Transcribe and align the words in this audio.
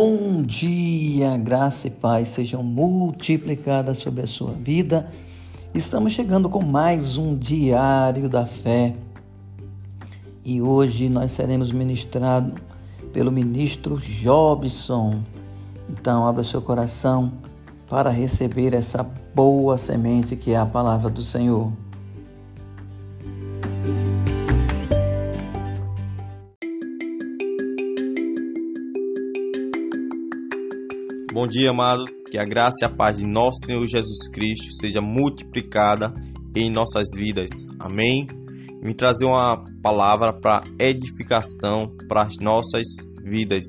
Bom 0.00 0.42
dia, 0.44 1.36
graça 1.36 1.88
e 1.88 1.90
paz 1.90 2.28
sejam 2.28 2.62
multiplicadas 2.62 3.98
sobre 3.98 4.22
a 4.22 4.28
sua 4.28 4.52
vida. 4.52 5.10
Estamos 5.74 6.12
chegando 6.12 6.48
com 6.48 6.62
mais 6.62 7.16
um 7.18 7.36
diário 7.36 8.28
da 8.28 8.46
fé. 8.46 8.94
E 10.44 10.62
hoje 10.62 11.08
nós 11.08 11.32
seremos 11.32 11.72
ministrados 11.72 12.54
pelo 13.12 13.32
ministro 13.32 13.96
Jobson. 13.96 15.18
Então, 15.90 16.24
abra 16.24 16.44
seu 16.44 16.62
coração 16.62 17.32
para 17.88 18.08
receber 18.08 18.74
essa 18.74 19.02
boa 19.34 19.76
semente 19.76 20.36
que 20.36 20.52
é 20.52 20.58
a 20.58 20.64
palavra 20.64 21.10
do 21.10 21.24
Senhor. 21.24 21.72
Bom 31.30 31.46
dia, 31.46 31.68
amados. 31.68 32.22
Que 32.30 32.38
a 32.38 32.44
graça 32.44 32.76
e 32.80 32.86
a 32.86 32.88
paz 32.88 33.18
de 33.18 33.26
nosso 33.26 33.66
Senhor 33.66 33.86
Jesus 33.86 34.28
Cristo 34.32 34.72
seja 34.72 35.02
multiplicada 35.02 36.14
em 36.56 36.70
nossas 36.70 37.08
vidas. 37.14 37.50
Amém. 37.78 38.26
Me 38.82 38.94
trazer 38.94 39.26
uma 39.26 39.62
palavra 39.82 40.32
para 40.32 40.64
edificação 40.80 41.94
para 42.08 42.22
as 42.22 42.36
nossas 42.40 42.86
vidas. 43.22 43.66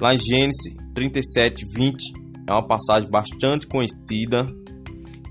Lá 0.00 0.14
em 0.14 0.18
Gênesis 0.18 0.74
37, 0.94 1.66
20, 1.74 1.94
é 2.48 2.52
uma 2.52 2.66
passagem 2.66 3.10
bastante 3.10 3.66
conhecida 3.66 4.46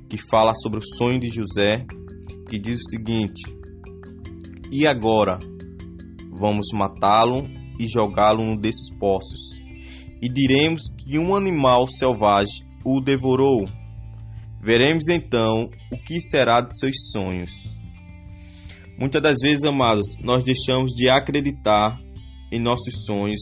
que 0.08 0.20
fala 0.30 0.54
sobre 0.54 0.78
o 0.78 0.86
sonho 0.98 1.20
de 1.20 1.30
José, 1.30 1.84
que 2.48 2.60
diz 2.60 2.78
o 2.78 2.90
seguinte: 2.90 3.42
E 4.72 4.86
agora 4.86 5.40
vamos 6.32 6.68
matá-lo 6.72 7.50
e 7.80 7.88
jogá-lo 7.88 8.44
num 8.44 8.56
desses 8.56 8.96
poços 9.00 9.65
e 10.26 10.28
diremos 10.28 10.90
que 10.98 11.20
um 11.20 11.36
animal 11.36 11.86
selvagem 11.88 12.66
o 12.84 13.00
devorou. 13.00 13.70
Veremos 14.60 15.08
então 15.08 15.70
o 15.94 15.98
que 16.00 16.20
será 16.20 16.62
de 16.62 16.76
seus 16.80 17.12
sonhos. 17.12 17.52
Muitas 19.00 19.22
das 19.22 19.36
vezes, 19.40 19.64
amados, 19.66 20.18
nós 20.24 20.44
deixamos 20.44 20.94
de 20.94 21.08
acreditar 21.08 22.02
em 22.52 22.60
nossos 22.60 23.06
sonhos 23.06 23.40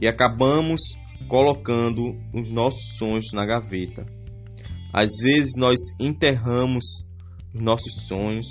e 0.00 0.06
acabamos 0.06 0.80
colocando 1.26 2.04
os 2.32 2.48
nossos 2.52 2.96
sonhos 2.96 3.32
na 3.32 3.44
gaveta. 3.44 4.06
Às 4.92 5.10
vezes 5.20 5.54
nós 5.56 5.74
enterramos 5.98 6.84
os 7.52 7.60
nossos 7.60 8.06
sonhos, 8.06 8.46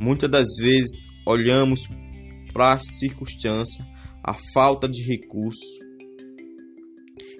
muitas 0.00 0.30
das 0.30 0.48
vezes 0.58 1.06
olhamos 1.26 1.80
para 2.50 2.76
a 2.76 2.78
circunstância, 2.78 3.86
a 4.24 4.32
falta 4.54 4.88
de 4.88 5.02
recursos 5.02 5.85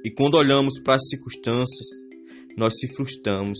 e 0.07 0.11
quando 0.12 0.35
olhamos 0.35 0.79
para 0.85 0.95
as 0.95 1.09
circunstâncias, 1.09 1.89
nós 2.57 2.79
se 2.79 2.87
frustramos 2.95 3.59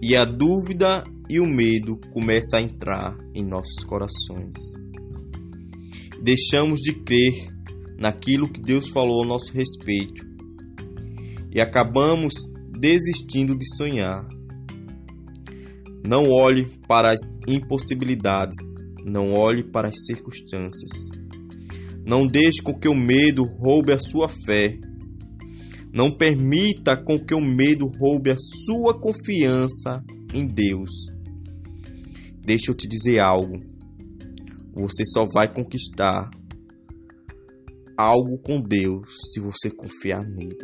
e 0.00 0.14
a 0.14 0.24
dúvida 0.24 1.02
e 1.28 1.40
o 1.40 1.44
medo 1.44 1.98
começam 2.12 2.60
a 2.60 2.62
entrar 2.62 3.18
em 3.34 3.44
nossos 3.44 3.82
corações. 3.82 4.54
Deixamos 6.22 6.78
de 6.78 6.92
crer 6.92 7.34
naquilo 7.98 8.48
que 8.48 8.62
Deus 8.62 8.90
falou 8.90 9.24
a 9.24 9.26
nosso 9.26 9.52
respeito 9.52 10.24
e 11.52 11.60
acabamos 11.60 12.32
desistindo 12.78 13.58
de 13.58 13.66
sonhar. 13.76 14.24
Não 16.06 16.26
olhe 16.30 16.64
para 16.86 17.10
as 17.10 17.20
impossibilidades, 17.48 18.56
não 19.04 19.34
olhe 19.34 19.64
para 19.64 19.88
as 19.88 19.96
circunstâncias. 20.06 21.10
Não 22.06 22.24
deixe 22.24 22.62
com 22.62 22.72
que 22.72 22.88
o 22.88 22.94
medo 22.94 23.42
roube 23.42 23.92
a 23.92 23.98
sua 23.98 24.28
fé 24.28 24.78
não 25.92 26.10
permita 26.10 26.96
com 26.96 27.18
que 27.18 27.34
o 27.34 27.40
medo 27.40 27.86
roube 27.98 28.30
a 28.30 28.36
sua 28.36 28.98
confiança 28.98 30.04
em 30.32 30.46
Deus. 30.46 30.90
Deixa 32.42 32.70
eu 32.70 32.74
te 32.74 32.88
dizer 32.88 33.18
algo. 33.18 33.58
Você 34.74 35.04
só 35.04 35.24
vai 35.34 35.52
conquistar 35.52 36.30
algo 37.96 38.38
com 38.38 38.60
Deus 38.60 39.08
se 39.32 39.40
você 39.40 39.70
confiar 39.70 40.22
nele. 40.24 40.56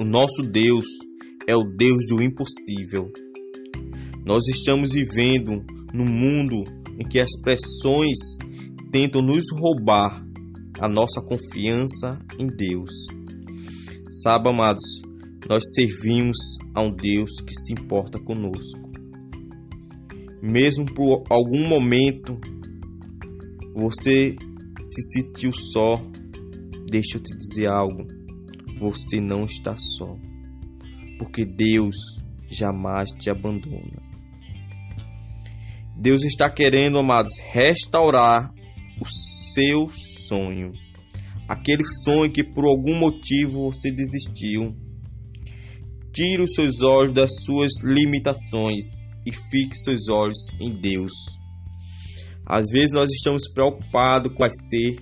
O 0.00 0.04
nosso 0.04 0.42
Deus 0.42 0.86
é 1.46 1.56
o 1.56 1.64
Deus 1.64 2.04
do 2.08 2.22
impossível. 2.22 3.10
Nós 4.24 4.46
estamos 4.48 4.92
vivendo 4.92 5.64
num 5.94 6.04
mundo 6.04 6.62
em 6.98 7.08
que 7.08 7.18
as 7.18 7.30
pressões 7.40 8.18
tentam 8.90 9.22
nos 9.22 9.44
roubar 9.52 10.22
a 10.78 10.88
nossa 10.88 11.20
confiança 11.22 12.18
em 12.38 12.46
Deus. 12.46 13.17
Sabe, 14.10 14.48
amados, 14.48 15.02
nós 15.46 15.62
servimos 15.74 16.38
a 16.74 16.80
um 16.80 16.90
Deus 16.90 17.40
que 17.40 17.52
se 17.54 17.74
importa 17.74 18.18
conosco. 18.18 18.90
Mesmo 20.40 20.86
por 20.86 21.24
algum 21.28 21.68
momento 21.68 22.38
você 23.74 24.34
se 24.82 25.02
sentiu 25.12 25.52
só, 25.52 25.96
deixa 26.90 27.18
eu 27.18 27.22
te 27.22 27.36
dizer 27.36 27.66
algo. 27.66 28.06
Você 28.78 29.20
não 29.20 29.44
está 29.44 29.76
só, 29.76 30.16
porque 31.18 31.44
Deus 31.44 31.96
jamais 32.50 33.10
te 33.10 33.28
abandona. 33.28 34.02
Deus 35.96 36.24
está 36.24 36.48
querendo, 36.48 36.98
amados, 36.98 37.32
restaurar 37.50 38.54
o 39.00 39.04
seu 39.06 39.90
sonho 39.90 40.72
aquele 41.48 41.84
sonho 42.04 42.30
que 42.30 42.44
por 42.44 42.66
algum 42.66 42.94
motivo 42.94 43.72
você 43.72 43.90
desistiu. 43.90 44.76
Tire 46.12 46.42
os 46.42 46.52
seus 46.54 46.82
olhos 46.82 47.14
das 47.14 47.30
suas 47.44 47.82
limitações 47.82 48.84
e 49.24 49.32
fixe 49.32 49.84
seus 49.84 50.08
olhos 50.08 50.38
em 50.60 50.70
Deus. 50.70 51.12
Às 52.44 52.66
vezes 52.70 52.92
nós 52.92 53.10
estamos 53.10 53.48
preocupados 53.52 54.32
com 54.32 54.38
vai 54.38 54.50
ser, 54.50 54.98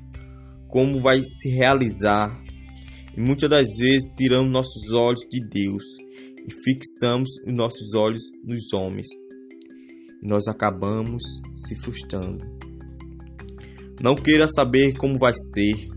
como 0.69 1.01
vai 1.01 1.21
se 1.25 1.49
realizar, 1.51 2.43
e 3.17 3.21
muitas 3.21 3.49
das 3.49 3.69
vezes 3.79 4.13
tiramos 4.17 4.53
nossos 4.53 4.93
olhos 4.95 5.21
de 5.31 5.41
Deus 5.49 5.83
e 6.47 6.53
fixamos 6.65 7.31
os 7.47 7.55
nossos 7.55 7.95
olhos 7.95 8.23
nos 8.45 8.73
homens. 8.73 9.09
E 10.23 10.29
nós 10.29 10.47
acabamos 10.49 11.23
se 11.55 11.75
frustrando. 11.77 12.45
Não 14.03 14.15
queira 14.15 14.47
saber 14.47 14.97
como 14.97 15.19
vai 15.19 15.33
ser, 15.33 15.96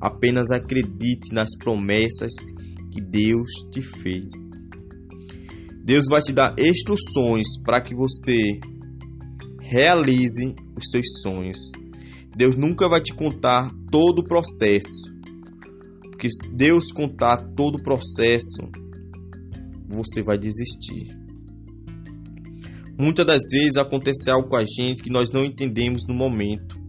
Apenas 0.00 0.50
acredite 0.50 1.32
nas 1.34 1.50
promessas 1.58 2.32
que 2.90 3.00
Deus 3.00 3.50
te 3.70 3.82
fez. 3.82 4.30
Deus 5.84 6.06
vai 6.08 6.20
te 6.22 6.32
dar 6.32 6.54
instruções 6.58 7.46
para 7.64 7.82
que 7.82 7.94
você 7.94 8.60
realize 9.60 10.54
os 10.76 10.90
seus 10.90 11.20
sonhos. 11.22 11.58
Deus 12.34 12.56
nunca 12.56 12.88
vai 12.88 13.02
te 13.02 13.14
contar 13.14 13.70
todo 13.90 14.20
o 14.20 14.24
processo. 14.24 15.14
Porque 16.02 16.28
se 16.30 16.48
Deus 16.50 16.92
contar 16.92 17.38
todo 17.54 17.76
o 17.76 17.82
processo, 17.82 18.62
você 19.88 20.22
vai 20.22 20.38
desistir. 20.38 21.18
Muitas 22.98 23.26
das 23.26 23.40
vezes 23.50 23.76
acontece 23.76 24.30
algo 24.30 24.48
com 24.48 24.56
a 24.56 24.64
gente 24.64 25.02
que 25.02 25.10
nós 25.10 25.30
não 25.30 25.44
entendemos 25.44 26.06
no 26.06 26.14
momento. 26.14 26.79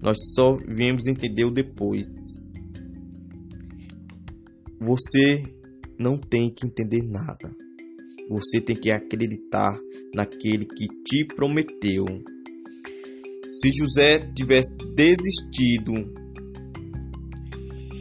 Nós 0.00 0.16
só 0.34 0.56
viemos 0.66 1.06
entender 1.06 1.44
o 1.44 1.50
depois. 1.50 2.06
Você 4.80 5.42
não 5.98 6.16
tem 6.16 6.52
que 6.54 6.66
entender 6.66 7.02
nada. 7.02 7.54
Você 8.30 8.60
tem 8.60 8.76
que 8.76 8.90
acreditar 8.90 9.78
naquele 10.14 10.66
que 10.66 10.86
te 11.04 11.24
prometeu. 11.34 12.04
Se 13.46 13.72
José 13.72 14.30
tivesse 14.34 14.76
desistido, 14.94 15.92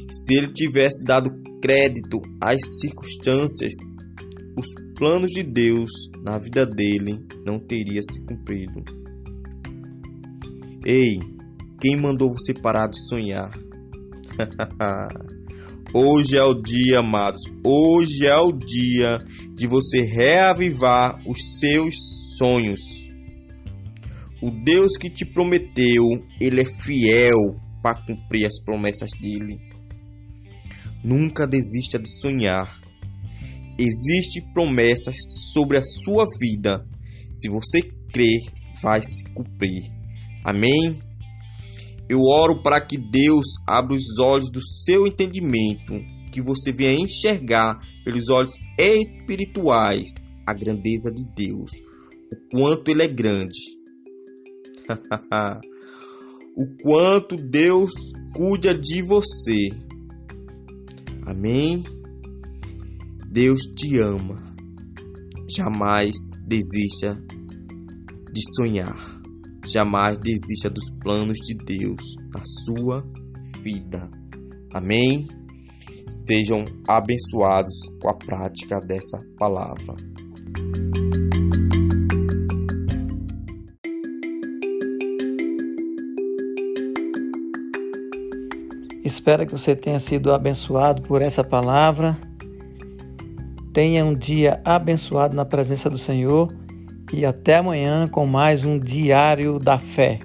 se 0.10 0.36
ele 0.36 0.52
tivesse 0.54 1.04
dado 1.04 1.32
crédito 1.62 2.22
às 2.40 2.60
circunstâncias, 2.80 3.74
os 4.58 4.68
planos 4.98 5.32
de 5.32 5.44
Deus 5.44 5.90
na 6.24 6.38
vida 6.38 6.66
dele 6.66 7.26
não 7.46 7.60
teria 7.60 8.02
se 8.02 8.24
cumprido. 8.26 8.84
Ei, 10.86 11.20
quem 11.80 11.96
mandou 11.96 12.30
você 12.30 12.54
parar 12.54 12.88
de 12.88 13.00
sonhar? 13.08 13.52
Hoje 15.94 16.38
é 16.38 16.44
o 16.44 16.54
dia, 16.54 17.00
amados. 17.00 17.42
Hoje 17.64 18.26
é 18.26 18.38
o 18.38 18.52
dia 18.52 19.18
de 19.56 19.68
você 19.68 20.02
reavivar 20.02 21.22
os 21.28 21.60
seus 21.60 21.96
sonhos. 22.38 22.82
O 24.42 24.52
Deus 24.52 24.98
que 24.98 25.10
te 25.10 25.26
prometeu, 25.26 26.04
ele 26.42 26.62
é 26.62 26.66
fiel 26.66 27.38
para 27.82 28.06
cumprir 28.06 28.46
as 28.46 28.62
promessas 28.64 29.12
dele. 29.20 29.58
Nunca 31.04 31.48
desista 31.48 31.98
de 31.98 32.10
sonhar. 32.20 32.80
Existem 33.78 34.44
promessas 34.54 35.16
sobre 35.54 35.78
a 35.78 35.84
sua 35.84 36.26
vida. 36.40 36.86
Se 37.32 37.50
você 37.50 37.82
crer, 38.12 38.40
vai 38.82 39.02
se 39.02 39.24
cumprir. 39.32 39.84
Amém? 40.44 40.98
Eu 42.10 42.22
oro 42.22 42.62
para 42.62 42.80
que 42.80 42.98
Deus 42.98 43.46
abra 43.68 43.94
os 43.94 44.20
olhos 44.20 44.50
do 44.52 44.62
seu 44.62 45.06
entendimento, 45.06 45.94
que 46.32 46.42
você 46.42 46.72
venha 46.72 47.04
enxergar 47.04 47.80
pelos 48.06 48.30
olhos 48.30 48.54
espirituais 48.80 50.08
a 50.46 50.54
grandeza 50.54 51.12
de 51.12 51.26
Deus, 51.36 51.72
o 52.32 52.50
quanto 52.52 52.90
Ele 52.90 53.04
é 53.04 53.08
grande. 53.08 53.60
o 56.56 56.66
quanto 56.82 57.36
Deus 57.36 57.92
cuida 58.34 58.74
de 58.74 59.02
você. 59.02 59.68
Amém? 61.26 61.84
Deus 63.30 63.64
te 63.76 64.00
ama. 64.00 64.56
Jamais 65.50 66.16
desista 66.48 67.22
de 68.32 68.42
sonhar. 68.56 69.18
Jamais 69.68 70.18
desista 70.18 70.70
dos 70.70 70.90
planos 71.02 71.38
de 71.40 71.54
Deus 71.54 72.02
na 72.34 72.42
sua 72.46 73.06
vida. 73.62 74.10
Amém? 74.74 75.28
Sejam 76.10 76.64
abençoados 76.88 77.74
com 78.02 78.10
a 78.10 78.14
prática 78.14 78.80
dessa 78.80 79.20
palavra. 79.38 79.94
Espero 89.04 89.46
que 89.46 89.52
você 89.52 89.76
tenha 89.76 90.00
sido 90.00 90.32
abençoado 90.34 91.02
por 91.02 91.22
essa 91.22 91.44
palavra. 91.44 92.18
Tenha 93.74 94.06
um 94.06 94.16
dia 94.16 94.62
abençoado 94.64 95.36
na 95.36 95.44
presença 95.44 95.90
do 95.90 95.98
Senhor 95.98 96.67
e 97.12 97.26
até 97.26 97.58
amanhã 97.58 98.08
com 98.08 98.26
mais 98.26 98.64
um 98.64 98.78
Diário 98.80 99.60
da 99.60 99.78
Fé. 99.78 100.20